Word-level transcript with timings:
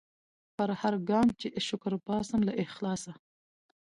پر 0.55 0.69
هرګام 0.81 1.27
چي 1.39 1.47
شکر 1.67 1.93
باسم 2.07 2.39
له 2.47 2.53
اخلاصه 2.65 3.13